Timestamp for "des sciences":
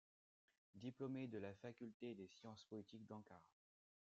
2.15-2.63